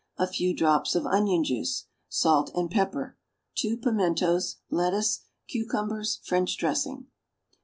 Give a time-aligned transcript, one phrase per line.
[0.17, 1.85] A few drops of onion juice.
[2.09, 3.19] Salt and pepper.
[3.59, 4.55] 2 pimentos.
[4.71, 5.19] Lettuce.
[5.47, 6.21] Cucumbers.
[6.23, 7.05] French dressing.